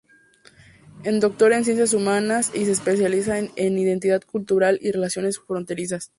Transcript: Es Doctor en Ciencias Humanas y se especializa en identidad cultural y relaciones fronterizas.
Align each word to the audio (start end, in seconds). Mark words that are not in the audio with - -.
Es 1.03 1.19
Doctor 1.21 1.53
en 1.53 1.63
Ciencias 1.63 1.93
Humanas 1.93 2.51
y 2.55 2.65
se 2.65 2.71
especializa 2.71 3.37
en 3.37 3.77
identidad 3.77 4.23
cultural 4.23 4.79
y 4.81 4.91
relaciones 4.91 5.37
fronterizas. 5.37 6.09